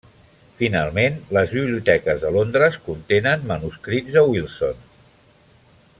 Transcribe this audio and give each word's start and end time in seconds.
Finalment, 0.61 1.19
les 1.37 1.53
biblioteques 1.57 2.23
de 2.23 2.33
Londres 2.37 2.79
contenen 2.89 3.47
manuscrits 3.53 4.17
de 4.19 4.25
Wilson. 4.33 4.85